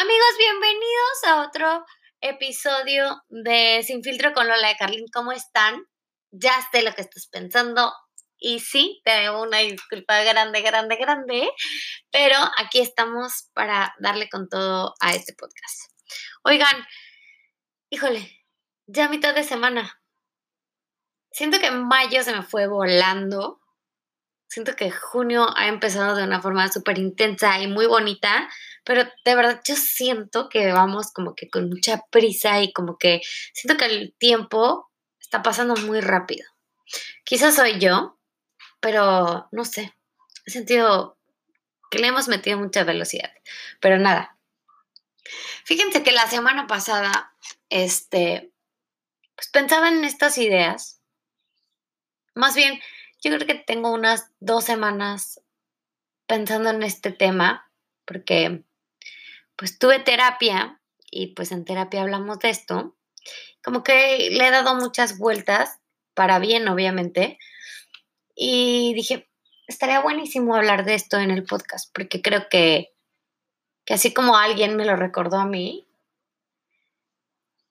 Bienvenidos 0.00 1.24
a 1.26 1.42
otro 1.42 1.84
episodio 2.20 3.20
de 3.28 3.82
Sin 3.82 4.04
Filtro 4.04 4.32
con 4.32 4.46
Lola 4.46 4.68
de 4.68 4.76
Carlin. 4.76 5.06
¿Cómo 5.12 5.32
están? 5.32 5.82
Ya 6.30 6.52
sé 6.70 6.82
lo 6.82 6.94
que 6.94 7.02
estás 7.02 7.26
pensando. 7.26 7.92
Y 8.38 8.60
sí, 8.60 9.00
te 9.04 9.10
debo 9.10 9.42
una 9.42 9.58
disculpa 9.58 10.22
grande, 10.22 10.62
grande, 10.62 10.96
grande. 10.96 11.50
Pero 12.12 12.36
aquí 12.58 12.78
estamos 12.78 13.50
para 13.54 13.92
darle 13.98 14.28
con 14.28 14.48
todo 14.48 14.94
a 15.00 15.14
este 15.16 15.34
podcast. 15.34 15.90
Oigan, 16.44 16.76
híjole, 17.90 18.46
ya 18.86 19.08
mitad 19.08 19.34
de 19.34 19.42
semana. 19.42 20.00
Siento 21.32 21.58
que 21.58 21.72
mayo 21.72 22.22
se 22.22 22.32
me 22.32 22.42
fue 22.42 22.68
volando. 22.68 23.60
Siento 24.48 24.76
que 24.76 24.90
junio 24.90 25.48
ha 25.56 25.66
empezado 25.66 26.14
de 26.14 26.24
una 26.24 26.40
forma 26.40 26.70
súper 26.72 26.98
intensa 26.98 27.60
y 27.60 27.66
muy 27.66 27.86
bonita, 27.86 28.48
pero 28.88 29.04
de 29.22 29.34
verdad 29.34 29.60
yo 29.66 29.76
siento 29.76 30.48
que 30.48 30.72
vamos 30.72 31.12
como 31.12 31.34
que 31.34 31.50
con 31.50 31.68
mucha 31.68 32.06
prisa 32.10 32.62
y 32.62 32.72
como 32.72 32.96
que 32.96 33.20
siento 33.52 33.76
que 33.76 33.84
el 33.84 34.14
tiempo 34.16 34.90
está 35.20 35.42
pasando 35.42 35.76
muy 35.76 36.00
rápido. 36.00 36.48
Quizás 37.22 37.56
soy 37.56 37.78
yo, 37.78 38.18
pero 38.80 39.46
no 39.52 39.66
sé, 39.66 39.94
he 40.46 40.50
sentido 40.50 41.18
que 41.90 41.98
le 41.98 42.06
hemos 42.06 42.28
metido 42.28 42.56
mucha 42.56 42.82
velocidad, 42.84 43.30
pero 43.78 43.98
nada. 43.98 44.38
Fíjense 45.66 46.02
que 46.02 46.12
la 46.12 46.26
semana 46.26 46.66
pasada, 46.66 47.34
este, 47.68 48.54
pues 49.34 49.50
pensaba 49.50 49.90
en 49.90 50.02
estas 50.02 50.38
ideas. 50.38 51.02
Más 52.34 52.54
bien, 52.54 52.80
yo 53.22 53.34
creo 53.34 53.46
que 53.46 53.54
tengo 53.54 53.92
unas 53.92 54.30
dos 54.40 54.64
semanas 54.64 55.42
pensando 56.26 56.70
en 56.70 56.82
este 56.82 57.12
tema, 57.12 57.70
porque 58.06 58.64
pues 59.58 59.78
tuve 59.78 59.98
terapia 59.98 60.80
y 61.10 61.34
pues 61.34 61.50
en 61.50 61.64
terapia 61.64 62.02
hablamos 62.02 62.38
de 62.38 62.50
esto. 62.50 62.96
Como 63.62 63.82
que 63.82 64.30
le 64.30 64.46
he 64.46 64.50
dado 64.50 64.76
muchas 64.76 65.18
vueltas, 65.18 65.80
para 66.14 66.38
bien 66.38 66.68
obviamente, 66.68 67.38
y 68.34 68.94
dije, 68.94 69.28
estaría 69.66 70.00
buenísimo 70.00 70.54
hablar 70.54 70.84
de 70.84 70.94
esto 70.94 71.18
en 71.18 71.32
el 71.32 71.42
podcast, 71.42 71.92
porque 71.92 72.22
creo 72.22 72.48
que, 72.48 72.94
que 73.84 73.94
así 73.94 74.14
como 74.14 74.36
alguien 74.36 74.76
me 74.76 74.84
lo 74.84 74.94
recordó 74.94 75.38
a 75.38 75.44
mí, 75.44 75.88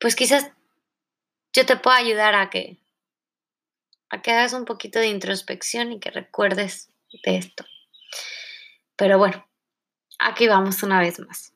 pues 0.00 0.16
quizás 0.16 0.50
yo 1.52 1.64
te 1.64 1.76
pueda 1.76 1.96
ayudar 1.96 2.34
a 2.34 2.50
que 2.50 2.78
a 4.10 4.22
que 4.22 4.32
hagas 4.32 4.52
un 4.52 4.64
poquito 4.64 4.98
de 4.98 5.08
introspección 5.08 5.92
y 5.92 6.00
que 6.00 6.10
recuerdes 6.10 6.90
de 7.24 7.36
esto. 7.36 7.64
Pero 8.96 9.18
bueno, 9.18 9.46
aquí 10.18 10.48
vamos 10.48 10.82
una 10.82 10.98
vez 11.00 11.20
más. 11.20 11.52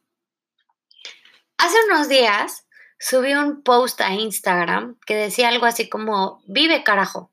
Hace 1.62 1.77
unos 1.84 2.08
días 2.08 2.66
subí 2.98 3.34
un 3.34 3.62
post 3.62 4.00
a 4.00 4.14
Instagram 4.14 4.98
que 5.06 5.14
decía 5.14 5.46
algo 5.46 5.64
así 5.64 5.88
como, 5.88 6.42
vive 6.48 6.82
carajo. 6.82 7.30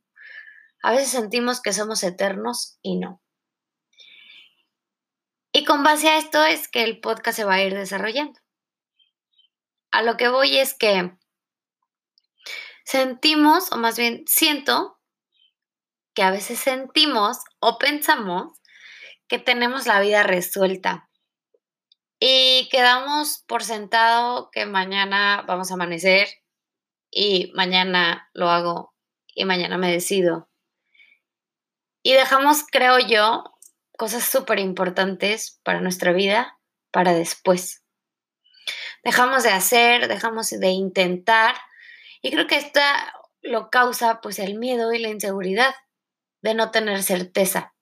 A 0.83 0.91
veces 0.91 1.09
sentimos 1.09 1.61
que 1.61 1.73
somos 1.73 2.03
eternos 2.03 2.77
y 2.83 2.97
no. 2.97 3.23
Y 5.51 5.65
con 5.65 5.83
base 5.83 6.09
a 6.09 6.19
esto 6.19 6.45
es 6.45 6.67
que 6.67 6.83
el 6.83 6.99
podcast 6.99 7.37
se 7.37 7.43
va 7.43 7.55
a 7.55 7.63
ir 7.63 7.73
desarrollando. 7.73 8.39
A 9.89 10.03
lo 10.03 10.15
que 10.15 10.29
voy 10.29 10.59
es 10.59 10.75
que 10.75 11.11
sentimos, 12.85 13.71
o 13.71 13.77
más 13.77 13.97
bien 13.97 14.25
siento, 14.27 14.99
que 16.13 16.21
a 16.21 16.29
veces 16.29 16.59
sentimos 16.59 17.39
o 17.57 17.79
pensamos 17.79 18.59
que 19.27 19.39
tenemos 19.39 19.87
la 19.87 19.99
vida 19.99 20.21
resuelta 20.21 21.08
y 22.19 22.67
quedamos 22.69 23.43
por 23.47 23.63
sentado 23.63 24.49
que 24.51 24.65
mañana 24.65 25.43
vamos 25.47 25.71
a 25.71 25.75
amanecer 25.75 26.27
y 27.09 27.51
mañana 27.55 28.29
lo 28.33 28.49
hago 28.49 28.93
y 29.33 29.45
mañana 29.45 29.77
me 29.77 29.91
decido. 29.91 30.49
Y 32.03 32.13
dejamos, 32.13 32.65
creo 32.69 32.99
yo, 32.99 33.43
cosas 33.97 34.25
súper 34.25 34.59
importantes 34.59 35.59
para 35.63 35.81
nuestra 35.81 36.11
vida 36.11 36.59
para 36.91 37.13
después. 37.13 37.83
Dejamos 39.03 39.43
de 39.43 39.51
hacer, 39.51 40.07
dejamos 40.07 40.49
de 40.49 40.67
intentar 40.69 41.55
y 42.21 42.31
creo 42.31 42.47
que 42.47 42.57
esto 42.57 42.81
lo 43.41 43.69
causa 43.69 44.19
pues 44.21 44.39
el 44.39 44.59
miedo 44.59 44.91
y 44.91 44.99
la 44.99 45.09
inseguridad 45.09 45.73
de 46.41 46.53
no 46.53 46.71
tener 46.71 47.01
certeza. 47.03 47.73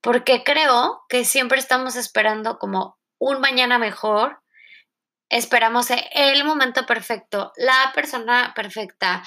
Porque 0.00 0.44
creo 0.44 1.02
que 1.08 1.24
siempre 1.24 1.58
estamos 1.58 1.96
esperando 1.96 2.58
como 2.58 2.98
un 3.24 3.40
mañana 3.40 3.78
mejor, 3.78 4.42
esperamos 5.30 5.88
el 5.90 6.44
momento 6.44 6.84
perfecto, 6.84 7.52
la 7.56 7.92
persona 7.94 8.52
perfecta. 8.54 9.22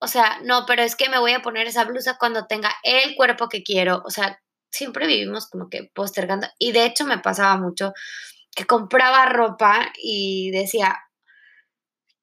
O 0.00 0.08
sea, 0.08 0.40
no, 0.42 0.64
pero 0.66 0.82
es 0.82 0.96
que 0.96 1.08
me 1.08 1.18
voy 1.18 1.32
a 1.32 1.42
poner 1.42 1.68
esa 1.68 1.84
blusa 1.84 2.18
cuando 2.18 2.46
tenga 2.46 2.74
el 2.82 3.14
cuerpo 3.14 3.48
que 3.48 3.62
quiero. 3.62 4.02
O 4.04 4.10
sea, 4.10 4.40
siempre 4.72 5.06
vivimos 5.06 5.48
como 5.48 5.68
que 5.70 5.90
postergando. 5.94 6.48
Y 6.58 6.72
de 6.72 6.86
hecho 6.86 7.04
me 7.04 7.18
pasaba 7.18 7.56
mucho 7.56 7.92
que 8.54 8.66
compraba 8.66 9.26
ropa 9.26 9.92
y 9.96 10.50
decía, 10.50 10.96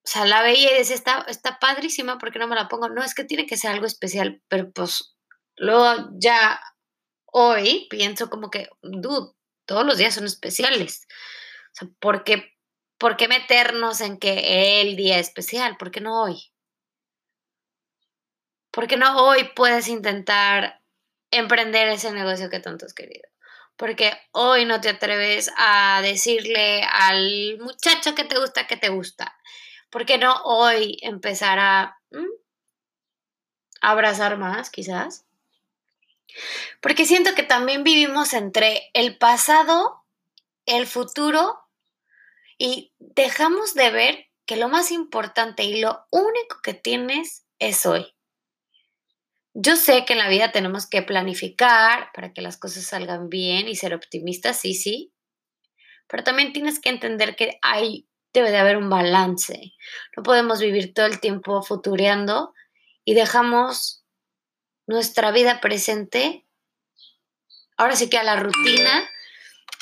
o 0.03 0.07
sea, 0.07 0.25
la 0.25 0.41
veía 0.41 0.73
y 0.73 0.77
decía, 0.77 0.95
está, 0.95 1.25
está 1.29 1.57
padrísima, 1.59 2.17
¿por 2.17 2.33
qué 2.33 2.39
no 2.39 2.47
me 2.47 2.55
la 2.55 2.67
pongo? 2.67 2.89
No, 2.89 3.01
es 3.01 3.15
que 3.15 3.23
tiene 3.23 3.45
que 3.45 3.57
ser 3.57 3.71
algo 3.71 3.85
especial, 3.85 4.41
pero 4.49 4.71
pues 4.71 5.15
luego 5.55 6.09
ya 6.19 6.59
hoy 7.31 7.87
pienso 7.89 8.29
como 8.29 8.49
que, 8.49 8.67
dude, 8.81 9.35
todos 9.65 9.85
los 9.85 9.97
días 9.97 10.15
son 10.15 10.25
especiales. 10.25 11.07
¿por 11.99 12.23
qué, 12.23 12.53
¿por 12.97 13.17
qué 13.17 13.27
meternos 13.27 14.01
en 14.01 14.17
que 14.17 14.81
el 14.81 14.95
día 14.95 15.19
es 15.19 15.27
especial? 15.27 15.77
¿Por 15.77 15.91
qué 15.91 16.01
no 16.01 16.23
hoy? 16.23 16.51
¿Por 18.71 18.87
qué 18.87 18.97
no 18.97 19.25
hoy 19.25 19.49
puedes 19.55 19.87
intentar 19.87 20.81
emprender 21.31 21.87
ese 21.89 22.11
negocio 22.11 22.49
que 22.49 22.59
tanto 22.59 22.85
has 22.85 22.93
querido? 22.93 23.27
Porque 23.77 24.13
hoy 24.31 24.65
no 24.65 24.79
te 24.79 24.89
atreves 24.89 25.51
a 25.57 26.01
decirle 26.01 26.83
al 26.83 27.57
muchacho 27.59 28.15
que 28.15 28.23
te 28.23 28.39
gusta 28.39 28.67
que 28.67 28.77
te 28.77 28.89
gusta 28.89 29.35
¿Por 29.95 30.05
qué 30.05 30.17
no 30.17 30.41
hoy 30.43 30.97
empezar 31.01 31.57
a 31.57 32.01
abrazar 33.81 34.37
más, 34.37 34.69
quizás? 34.69 35.24
Porque 36.81 37.05
siento 37.05 37.35
que 37.35 37.43
también 37.43 37.83
vivimos 37.83 38.33
entre 38.33 38.89
el 38.93 39.17
pasado, 39.17 40.03
el 40.65 40.87
futuro 40.87 41.59
y 42.57 42.93
dejamos 42.99 43.73
de 43.73 43.91
ver 43.91 44.25
que 44.45 44.57
lo 44.57 44.69
más 44.69 44.91
importante 44.91 45.63
y 45.63 45.79
lo 45.79 46.05
único 46.11 46.61
que 46.63 46.73
tienes 46.73 47.45
es 47.59 47.85
hoy. 47.85 48.13
Yo 49.53 49.77
sé 49.77 50.03
que 50.05 50.13
en 50.13 50.19
la 50.19 50.29
vida 50.29 50.51
tenemos 50.51 50.87
que 50.87 51.01
planificar 51.01 52.09
para 52.13 52.33
que 52.33 52.41
las 52.41 52.57
cosas 52.57 52.83
salgan 52.83 53.29
bien 53.29 53.67
y 53.67 53.75
ser 53.75 53.93
optimistas, 53.93 54.59
sí, 54.59 54.73
sí, 54.73 55.13
pero 56.07 56.23
también 56.23 56.53
tienes 56.53 56.79
que 56.79 56.89
entender 56.89 57.35
que 57.35 57.57
hay 57.61 58.07
debe 58.35 58.51
de 58.51 58.57
haber 58.57 58.77
un 58.77 58.89
balance. 58.89 59.73
No 60.15 60.23
podemos 60.23 60.59
vivir 60.59 60.93
todo 60.93 61.05
el 61.05 61.19
tiempo 61.19 61.63
futureando 61.63 62.53
y 63.03 63.13
dejamos 63.13 64.04
nuestra 64.87 65.31
vida 65.31 65.61
presente, 65.61 66.45
ahora 67.77 67.95
sí 67.95 68.09
que 68.09 68.17
a 68.17 68.23
la 68.23 68.35
rutina, 68.35 69.09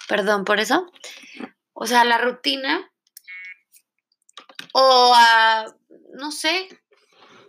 perdón 0.07 0.45
por 0.45 0.59
eso, 0.59 0.91
o 1.73 1.85
sea, 1.85 2.01
a 2.01 2.05
la 2.05 2.17
rutina 2.17 2.91
o 4.73 5.13
a, 5.15 5.65
no 6.13 6.31
sé, 6.31 6.67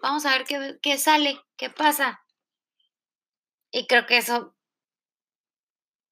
vamos 0.02 0.26
a 0.26 0.32
ver 0.36 0.44
qué, 0.44 0.78
qué 0.82 0.98
sale, 0.98 1.40
qué 1.56 1.70
pasa. 1.70 2.20
Y 3.70 3.86
creo 3.86 4.06
que 4.06 4.18
eso, 4.18 4.54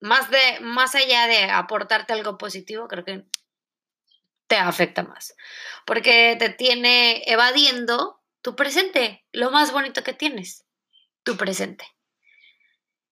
más, 0.00 0.30
de, 0.30 0.60
más 0.60 0.94
allá 0.94 1.26
de 1.26 1.44
aportarte 1.44 2.12
algo 2.12 2.38
positivo, 2.38 2.88
creo 2.88 3.04
que 3.04 3.24
te 4.48 4.56
afecta 4.56 5.02
más, 5.02 5.34
porque 5.86 6.36
te 6.38 6.50
tiene 6.50 7.22
evadiendo 7.26 8.20
tu 8.42 8.54
presente, 8.56 9.24
lo 9.32 9.50
más 9.50 9.72
bonito 9.72 10.02
que 10.02 10.12
tienes, 10.12 10.66
tu 11.22 11.36
presente. 11.36 11.84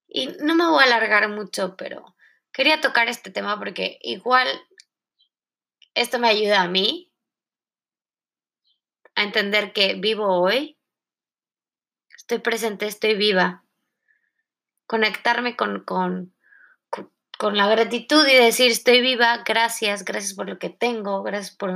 Y 0.09 0.29
no 0.43 0.55
me 0.55 0.67
voy 0.67 0.83
a 0.83 0.87
alargar 0.87 1.29
mucho, 1.29 1.77
pero 1.77 2.17
quería 2.53 2.81
tocar 2.81 3.09
este 3.09 3.31
tema 3.31 3.59
porque 3.59 3.99
igual 4.03 4.49
esto 5.95 6.19
me 6.19 6.29
ayuda 6.29 6.63
a 6.63 6.69
mí 6.69 7.13
a 9.15 9.23
entender 9.23 9.73
que 9.73 9.95
vivo 9.95 10.27
hoy, 10.27 10.79
estoy 12.17 12.39
presente, 12.39 12.87
estoy 12.87 13.15
viva, 13.15 13.65
conectarme 14.87 15.57
con, 15.57 15.85
con, 15.85 16.35
con 17.39 17.57
la 17.57 17.69
gratitud 17.69 18.27
y 18.27 18.35
decir 18.35 18.71
estoy 18.71 19.01
viva, 19.01 19.43
gracias, 19.47 20.05
gracias 20.05 20.35
por 20.35 20.49
lo 20.49 20.59
que 20.59 20.71
tengo, 20.71 21.23
gracias 21.23 21.57
por, 21.57 21.71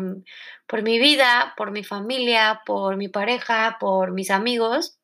por 0.66 0.82
mi 0.82 0.98
vida, 0.98 1.54
por 1.56 1.70
mi 1.70 1.84
familia, 1.84 2.62
por 2.66 2.96
mi 2.96 3.08
pareja, 3.08 3.76
por 3.78 4.12
mis 4.12 4.30
amigos. 4.30 4.98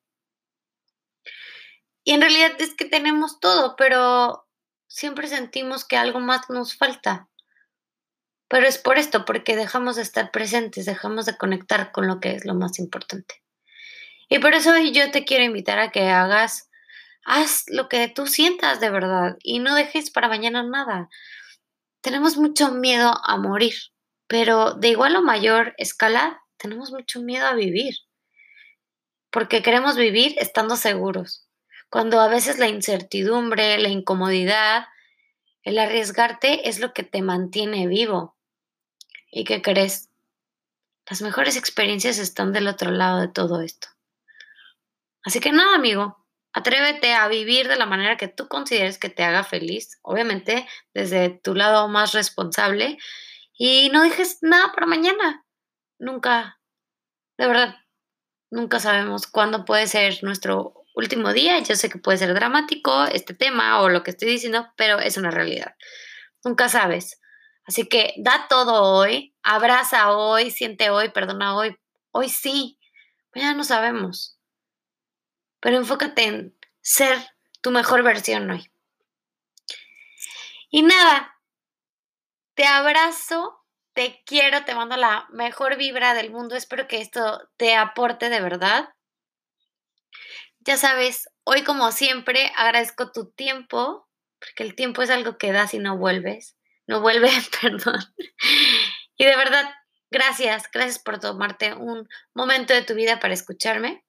Y 2.05 2.13
en 2.13 2.21
realidad 2.21 2.53
es 2.59 2.75
que 2.75 2.85
tenemos 2.85 3.41
todo, 3.41 3.77
pero 3.77 4.47
siempre 4.87 5.29
sentimos 5.29 5.85
que 5.85 5.97
algo 5.97 6.21
más 6.21 6.49
nos 6.51 6.77
falta. 6.77 7.29
Pero 8.49 8.67
es 8.67 8.79
por 8.79 8.99
esto, 8.99 9.25
porque 9.25 9.55
dejamos 9.55 9.97
de 9.97 10.03
estar 10.03 10.33
presentes, 10.33 10.87
dejamos 10.87 11.27
de 11.27 11.37
conectar 11.37 11.93
con 11.93 12.09
lo 12.09 12.19
que 12.19 12.35
es 12.35 12.45
lo 12.45 12.55
más 12.55 12.79
importante. 12.79 13.43
Y 14.29 14.39
por 14.39 14.55
eso 14.55 14.73
hoy 14.73 14.93
yo 14.93 15.11
te 15.11 15.25
quiero 15.25 15.45
invitar 15.45 15.79
a 15.79 15.91
que 15.91 16.09
hagas, 16.09 16.71
haz 17.25 17.65
lo 17.69 17.89
que 17.89 18.09
tú 18.09 18.27
sientas 18.27 18.81
de 18.81 18.91
verdad 18.91 19.37
y 19.43 19.59
no 19.59 19.75
dejes 19.75 20.11
para 20.11 20.29
mañana 20.29 20.63
nada. 20.63 21.09
Tenemos 22.01 22.37
mucho 22.37 22.73
miedo 22.73 23.13
a 23.25 23.37
morir, 23.37 23.75
pero 24.27 24.75
de 24.75 24.89
igual 24.89 25.17
o 25.17 25.23
mayor 25.23 25.75
escala, 25.79 26.43
tenemos 26.57 26.91
mucho 26.91 27.21
miedo 27.21 27.47
a 27.47 27.55
vivir. 27.55 27.95
Porque 29.31 29.63
queremos 29.63 29.97
vivir 29.97 30.35
estando 30.39 30.77
seguros. 30.77 31.50
Cuando 31.91 32.21
a 32.21 32.29
veces 32.29 32.59
la 32.61 32.69
incertidumbre, 32.69 33.77
la 33.79 33.89
incomodidad, 33.89 34.87
el 35.65 35.77
arriesgarte 35.77 36.69
es 36.69 36.79
lo 36.79 36.95
que 36.95 37.03
te 37.03 37.21
mantiene 37.21 37.89
vivo. 37.89 38.37
¿Y 39.31 39.43
qué 39.43 39.61
crees? 39.61 40.09
Las 41.09 41.21
mejores 41.21 41.57
experiencias 41.57 42.19
están 42.19 42.53
del 42.53 42.69
otro 42.69 42.93
lado 42.93 43.21
de 43.21 43.27
todo 43.27 43.61
esto. 43.61 43.89
Así 45.25 45.41
que 45.41 45.51
nada, 45.51 45.75
amigo, 45.75 46.25
atrévete 46.53 47.13
a 47.13 47.27
vivir 47.27 47.67
de 47.67 47.77
la 47.77 47.87
manera 47.87 48.17
que 48.17 48.29
tú 48.29 48.47
consideres 48.47 48.97
que 48.97 49.11
te 49.11 49.25
haga 49.25 49.43
feliz, 49.43 49.99
obviamente 50.03 50.69
desde 50.95 51.29
tu 51.31 51.57
lado 51.57 51.89
más 51.89 52.13
responsable, 52.13 52.99
y 53.53 53.91
no 53.91 54.05
dejes 54.05 54.39
nada 54.43 54.73
para 54.73 54.87
mañana. 54.87 55.45
Nunca, 55.99 56.61
de 57.37 57.49
verdad, 57.49 57.75
nunca 58.49 58.79
sabemos 58.79 59.27
cuándo 59.27 59.65
puede 59.65 59.89
ser 59.89 60.23
nuestro 60.23 60.80
último 60.95 61.33
día. 61.33 61.59
Yo 61.61 61.75
sé 61.77 61.89
que 61.89 61.99
puede 61.99 62.19
ser 62.19 62.35
dramático 62.35 63.05
este 63.05 63.35
tema 63.35 63.81
o 63.81 63.89
lo 63.89 64.03
que 64.03 64.11
estoy 64.11 64.29
diciendo, 64.29 64.69
pero 64.77 64.99
es 64.99 65.17
una 65.17 65.31
realidad. 65.31 65.75
Nunca 66.45 66.69
sabes. 66.69 67.21
Así 67.65 67.89
que 67.89 68.15
da 68.19 68.47
todo 68.49 68.83
hoy, 68.83 69.35
abraza 69.43 70.13
hoy, 70.13 70.51
siente 70.51 70.91
hoy, 70.91 71.11
perdona 71.11 71.57
hoy. 71.57 71.77
Hoy 72.11 72.29
sí, 72.29 72.79
ya 73.35 73.55
no 73.55 73.65
sabemos. 73.65 74.39
Pero 75.61 75.77
enfócate 75.77 76.25
en 76.25 76.59
ser 76.81 77.19
tu 77.61 77.71
mejor 77.71 78.03
versión 78.03 78.51
hoy. 78.51 78.71
Y 80.71 80.83
nada, 80.83 81.37
te 82.55 82.65
abrazo, 82.65 83.65
te 83.93 84.23
quiero, 84.25 84.65
te 84.65 84.75
mando 84.75 84.97
la 84.97 85.27
mejor 85.31 85.77
vibra 85.77 86.15
del 86.15 86.31
mundo. 86.31 86.57
Espero 86.57 86.89
que 86.89 87.01
esto 87.01 87.49
te 87.57 87.75
aporte 87.75 88.31
de 88.31 88.41
verdad. 88.41 88.89
Ya 90.61 90.77
sabes, 90.77 91.29
hoy 91.45 91.65
como 91.65 91.91
siempre 91.93 92.53
agradezco 92.57 93.13
tu 93.13 93.31
tiempo, 93.31 94.09
porque 94.39 94.63
el 94.63 94.75
tiempo 94.75 95.03
es 95.03 95.11
algo 95.11 95.39
que 95.39 95.53
das 95.53 95.75
y 95.75 95.79
no 95.79 95.97
vuelves 95.97 96.57
no 96.91 97.01
vuelve, 97.01 97.31
perdón. 97.63 98.01
Y 99.17 99.25
de 99.25 99.37
verdad, 99.37 99.73
gracias, 100.11 100.65
gracias 100.73 100.99
por 100.99 101.19
tomarte 101.19 101.73
un 101.73 102.07
momento 102.35 102.75
de 102.75 102.83
tu 102.83 102.95
vida 102.95 103.21
para 103.21 103.33
escucharme. 103.33 104.05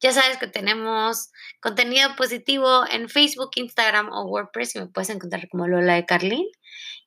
Ya 0.00 0.12
sabes 0.12 0.38
que 0.38 0.48
tenemos 0.48 1.30
contenido 1.60 2.16
positivo 2.16 2.84
en 2.90 3.08
Facebook, 3.08 3.50
Instagram 3.54 4.10
o 4.12 4.24
WordPress 4.24 4.74
y 4.74 4.80
me 4.80 4.86
puedes 4.86 5.10
encontrar 5.10 5.48
como 5.48 5.68
Lola 5.68 5.94
de 5.94 6.04
Carlin. 6.04 6.46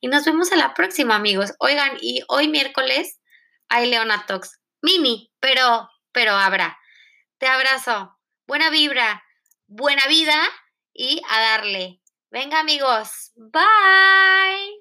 Y 0.00 0.08
nos 0.08 0.24
vemos 0.24 0.52
a 0.52 0.56
la 0.56 0.74
próxima, 0.74 1.16
amigos. 1.16 1.52
Oigan, 1.58 1.98
y 2.00 2.22
hoy 2.28 2.48
miércoles 2.48 3.20
hay 3.68 3.90
Leona 3.90 4.24
Talks 4.26 4.58
mini, 4.80 5.32
pero, 5.40 5.88
pero 6.12 6.32
habrá. 6.32 6.78
Te 7.38 7.46
abrazo. 7.46 8.17
Buena 8.48 8.70
vibra, 8.70 9.22
buena 9.66 10.06
vida 10.08 10.34
y 10.94 11.20
a 11.28 11.38
darle. 11.38 12.00
Venga, 12.30 12.60
amigos. 12.60 13.30
Bye. 13.36 14.76